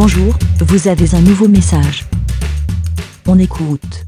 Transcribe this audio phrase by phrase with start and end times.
[0.00, 2.04] Bonjour, vous avez un nouveau message.
[3.26, 4.04] On écoute.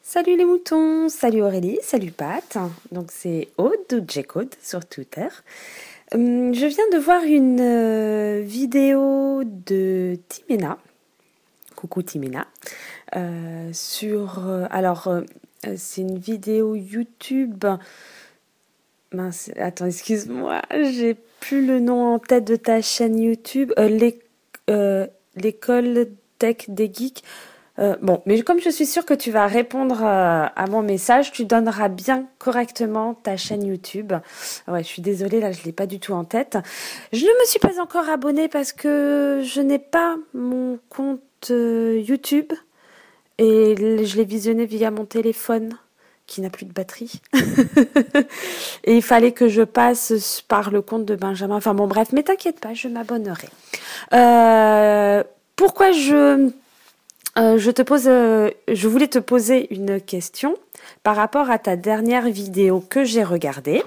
[0.00, 2.56] Salut les moutons, salut Aurélie, salut Pat.
[2.92, 5.26] Donc c'est Aude ou J-Code sur Twitter.
[6.14, 10.78] Hum, je viens de voir une euh, vidéo de Timena.
[11.74, 12.46] Coucou Timena.
[13.16, 14.46] Euh, sur.
[14.46, 15.12] euh, alors,
[15.74, 17.64] c'est une vidéo YouTube.
[19.12, 23.72] Mince, attends, excuse-moi, j'ai plus le nom en tête de ta chaîne YouTube.
[24.68, 26.08] L'école
[26.38, 27.22] tech des geeks.
[27.78, 31.32] Euh, bon, mais comme je suis sûre que tu vas répondre euh, à mon message,
[31.32, 34.12] tu donneras bien correctement ta chaîne YouTube.
[34.68, 36.58] Ouais, je suis désolée, là, je l'ai pas du tout en tête.
[37.12, 42.02] Je ne me suis pas encore abonnée parce que je n'ai pas mon compte euh,
[42.06, 42.52] YouTube
[43.38, 45.70] et je l'ai visionné via mon téléphone
[46.32, 47.20] qui n'a plus de batterie.
[48.84, 51.56] et il fallait que je passe par le compte de Benjamin.
[51.56, 53.48] Enfin bon, bref, mais t'inquiète pas, je m'abonnerai.
[54.14, 55.22] Euh,
[55.56, 56.50] pourquoi je
[57.38, 60.54] euh, je te pose, euh, je voulais te poser une question
[61.02, 63.82] par rapport à ta dernière vidéo que j'ai regardée.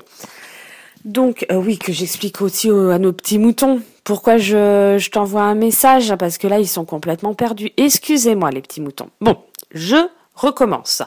[1.03, 6.13] Donc oui, que j'explique aussi à nos petits moutons pourquoi je, je t'envoie un message
[6.19, 7.71] parce que là ils sont complètement perdus.
[7.75, 9.09] Excusez-moi les petits moutons.
[9.19, 9.35] Bon,
[9.71, 9.97] je
[10.35, 11.01] recommence.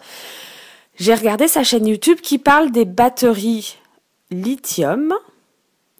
[0.98, 3.76] J'ai regardé sa chaîne YouTube qui parle des batteries
[4.30, 5.14] lithium.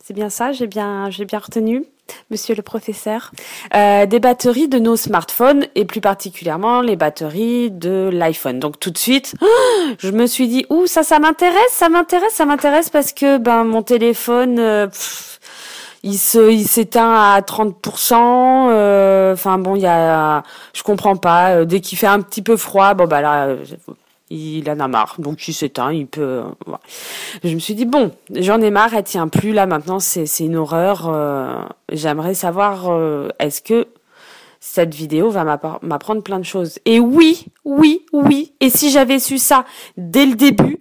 [0.03, 1.85] C'est bien ça, j'ai bien, j'ai bien retenu,
[2.31, 3.31] monsieur le professeur.
[3.77, 8.59] Euh, des batteries de nos smartphones et plus particulièrement les batteries de l'iPhone.
[8.59, 9.35] Donc tout de suite,
[9.99, 13.63] je me suis dit, ouh, ça, ça m'intéresse, ça m'intéresse, ça m'intéresse parce que ben
[13.63, 14.89] mon téléphone, euh,
[16.03, 18.71] il se, il s'éteint à 30%.
[18.71, 20.43] euh, Enfin bon, il y a,
[20.75, 21.65] je comprends pas.
[21.65, 23.55] Dès qu'il fait un petit peu froid, bon bah là.
[24.31, 26.21] Il en a marre, donc il s'éteint, il peut.
[26.21, 26.45] euh.
[27.45, 30.57] Je me suis dit bon, j'en ai marre, elle tient plus là maintenant, c'est une
[30.57, 31.09] horreur.
[31.09, 33.89] euh, J'aimerais savoir euh, est-ce que
[34.61, 35.45] cette vidéo va
[35.83, 36.79] m'apprendre plein de choses?
[36.85, 38.53] Et oui, oui, oui.
[38.61, 39.65] Et si j'avais su ça
[39.97, 40.79] dès le début,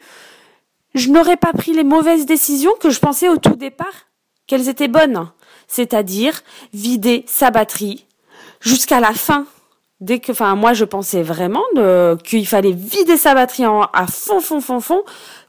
[0.95, 4.07] je n'aurais pas pris les mauvaises décisions que je pensais au tout départ
[4.47, 5.29] qu'elles étaient bonnes.
[5.67, 6.41] C'est-à-dire
[6.73, 8.05] vider sa batterie
[8.61, 9.45] jusqu'à la fin.
[9.99, 11.63] Dès que, enfin, moi, je pensais vraiment
[12.23, 15.03] qu'il fallait vider sa batterie à fond, fond, fond, fond,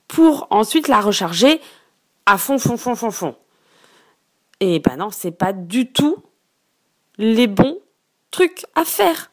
[0.07, 1.61] pour ensuite la recharger
[2.27, 3.35] à fond, fond, fond, fond, fond.
[4.61, 6.17] Et ben non, c'est pas du tout
[7.19, 7.79] les bons
[8.31, 9.31] trucs à faire.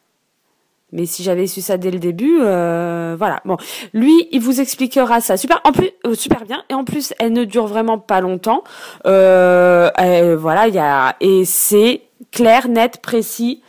[0.92, 3.40] Mais si j'avais su ça dès le début, euh, voilà.
[3.44, 3.56] Bon,
[3.92, 6.64] lui, il vous expliquera ça euh, super bien.
[6.70, 8.62] Et en plus, elle ne dure vraiment pas longtemps.
[9.04, 9.90] Euh,
[10.38, 13.62] voilà, il y a et c'est clair, net, précis.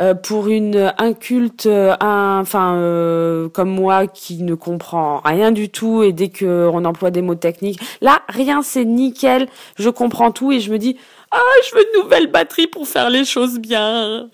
[0.00, 5.68] Euh, pour une inculte, euh, un, enfin euh, comme moi qui ne comprend rien du
[5.68, 10.30] tout et dès que on emploie des mots techniques, là rien c'est nickel, je comprends
[10.30, 10.96] tout et je me dis
[11.30, 11.38] ah
[11.68, 14.28] je veux une nouvelle batterie pour faire les choses bien.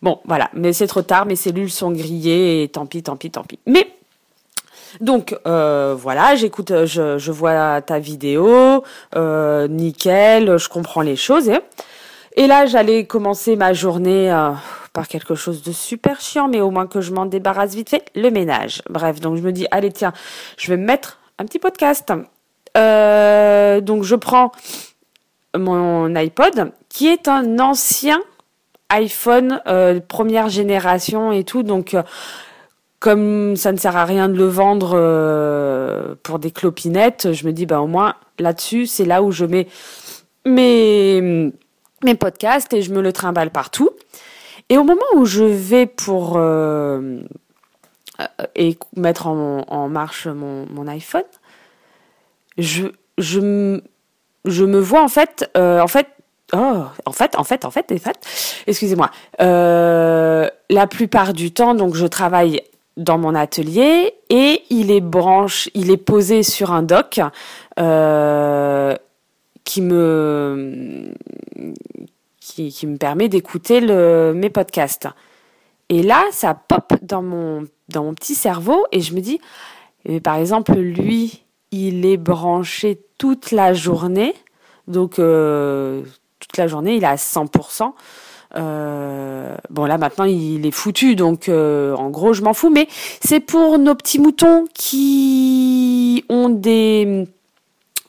[0.00, 3.30] Bon voilà, mais c'est trop tard, mes cellules sont grillées et tant pis, tant pis,
[3.30, 3.58] tant pis.
[3.66, 3.88] Mais
[5.00, 8.82] donc euh, voilà, j'écoute, je, je vois ta vidéo,
[9.16, 11.48] euh, nickel, je comprends les choses.
[11.48, 11.60] Et,
[12.36, 14.50] et là, j'allais commencer ma journée euh,
[14.92, 18.10] par quelque chose de super chiant, mais au moins que je m'en débarrasse vite fait,
[18.14, 18.82] le ménage.
[18.90, 20.12] Bref, donc je me dis, allez tiens,
[20.58, 22.12] je vais me mettre un petit podcast.
[22.76, 24.52] Euh, donc je prends
[25.56, 28.20] mon iPod, qui est un ancien
[28.90, 32.02] iPhone euh, première génération et tout, donc euh,
[32.98, 37.66] comme ça ne sert à rien de le vendre pour des clopinettes, je me dis
[37.66, 39.66] bah au moins là-dessus c'est là où je mets
[40.46, 41.52] mes
[42.04, 43.90] mes podcasts et je me le trimballe partout.
[44.68, 47.20] Et au moment où je vais pour euh,
[48.20, 48.24] euh,
[48.54, 51.22] et mettre en, marche mon, iPhone,
[52.58, 52.86] je
[53.18, 53.80] je
[54.44, 56.08] je me vois en fait euh, en fait
[56.54, 59.10] Oh, en fait, en fait, en fait, en fait, excusez-moi.
[59.38, 62.60] La plupart du temps, donc, je travaille
[62.98, 67.20] dans mon atelier et il est branche, il est posé sur un dock
[69.64, 71.14] qui me
[72.42, 75.08] qui, me permet d'écouter mes podcasts.
[75.88, 79.40] Et là, ça pop dans mon dans mon petit cerveau et je me dis,
[80.22, 81.42] par exemple, lui,
[81.72, 84.34] il est branché toute la journée,
[84.86, 86.02] donc euh,
[86.38, 87.92] toute la journée, il est à 100%.
[88.54, 92.86] Euh, bon là maintenant il est foutu donc euh, en gros je m'en fous mais
[93.24, 97.28] c'est pour nos petits moutons qui ont des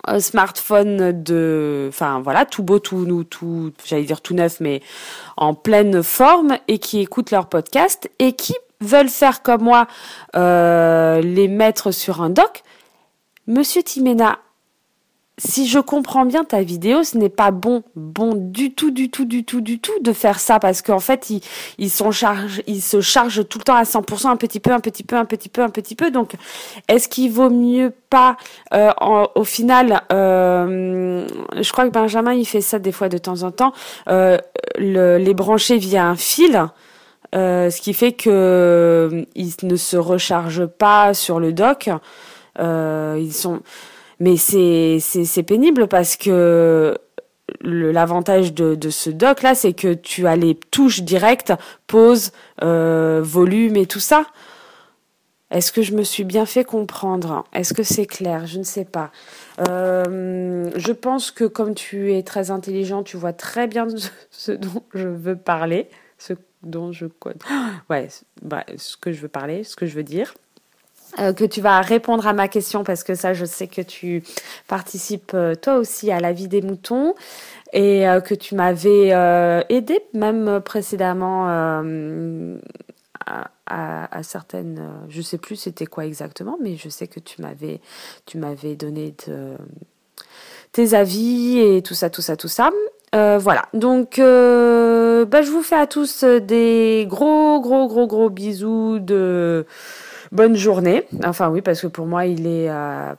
[0.10, 4.82] euh, smartphones de enfin voilà tout beau tout nou tout j'allais dire tout neuf mais
[5.38, 9.88] en pleine forme et qui écoutent leur podcast et qui veulent faire comme moi
[10.36, 12.64] euh, les mettre sur un dock.
[13.48, 14.40] Monsieur Timena
[15.40, 19.26] si je comprends bien ta vidéo, ce n'est pas bon, bon du tout, du tout,
[19.26, 21.42] du tout, du tout de faire ça parce qu'en fait, ils,
[21.80, 25.26] ils, se chargent tout le temps à 100%, un petit peu, un petit peu, un
[25.26, 26.12] petit peu, un petit peu.
[26.12, 26.34] Donc,
[26.88, 28.38] est-ce qu'il vaut mieux pas,
[28.76, 28.92] euh,
[29.34, 31.28] au final, euh,
[31.60, 33.74] je crois que Benjamin, il fait ça des fois de temps en temps,
[34.10, 34.38] euh,
[34.78, 36.64] le, les brancher via un fil.
[37.34, 41.90] Ce qui fait que ils ne se rechargent pas sur le dock.
[42.60, 43.62] Ils sont
[44.20, 46.98] mais c'est pénible parce que
[47.62, 51.54] l'avantage de, de ce dock là, c'est que tu as les touches directes,
[51.88, 52.32] pause,
[52.64, 54.26] euh, volume et tout ça.
[55.52, 57.44] Est-ce que je me suis bien fait comprendre?
[57.54, 58.48] Est-ce que c'est clair?
[58.48, 59.12] Je ne sais pas.
[59.70, 63.88] Euh, je pense que comme tu es très intelligent, tu vois très bien
[64.32, 66.34] ce dont je veux parler, ce
[66.64, 67.06] dont je
[67.92, 68.08] ouais,
[68.42, 70.34] bah, ce que je veux parler, ce que je veux dire.
[71.20, 74.24] Euh, que tu vas répondre à ma question parce que ça, je sais que tu
[74.68, 77.14] participes euh, toi aussi à la vie des moutons
[77.72, 79.10] et euh, que tu m'avais
[79.70, 81.48] aidé même précédemment
[83.26, 89.14] à, certaines, je sais plus c'était quoi exactement, mais je sais que tu m'avais donné
[90.72, 92.72] tes avis et tout ça, tout ça, tout ça.
[93.12, 93.64] voilà.
[93.74, 99.66] Donc, bah, je vous fais à tous des gros, gros, gros, gros bisous de
[100.32, 101.06] bonne journée.
[101.26, 103.14] Enfin oui, parce que pour moi, il est euh,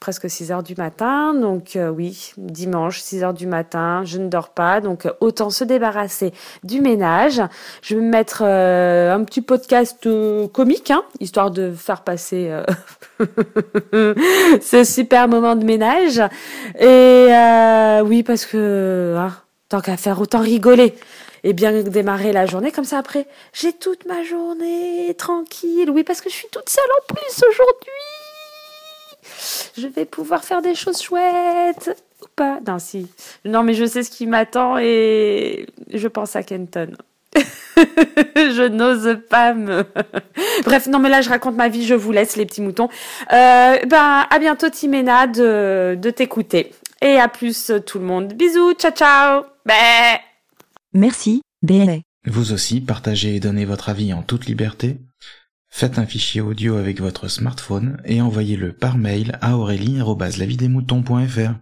[0.00, 1.34] presque 6 heures du matin.
[1.34, 4.80] Donc euh, oui, dimanche, 6 heures du matin, je ne dors pas.
[4.80, 6.32] Donc autant se débarrasser
[6.64, 7.42] du ménage.
[7.82, 10.08] Je vais me mettre euh, un petit podcast
[10.52, 12.50] comique, hein, histoire de faire passer
[13.92, 16.20] ce super moment de ménage.
[16.78, 17.28] Et
[18.04, 19.32] oui, parce que hein,
[19.68, 20.94] tant qu'à faire, autant rigoler
[21.46, 23.28] et bien démarrer la journée comme ça après.
[23.52, 25.88] J'ai toute ma journée tranquille.
[25.90, 27.92] Oui, parce que je suis toute seule en plus aujourd'hui.
[29.78, 33.06] Je vais pouvoir faire des choses chouettes ou pas Non, si.
[33.44, 36.96] Non, mais je sais ce qui m'attend et je pense à Kenton.
[37.36, 39.84] je n'ose pas me.
[40.64, 42.88] Bref, non, mais là, je raconte ma vie, je vous laisse, les petits moutons.
[43.32, 46.72] Euh, ben, à bientôt, Timena, de, de t'écouter.
[47.00, 48.32] Et à plus, tout le monde.
[48.32, 49.44] Bisous, ciao, ciao.
[49.64, 50.25] Bye.
[50.96, 51.98] Merci, BLA.
[52.26, 54.96] Vous aussi, partagez et donnez votre avis en toute liberté.
[55.68, 61.52] Faites un fichier audio avec votre smartphone et envoyez-le par mail à aurélie.lavidemouton.fr.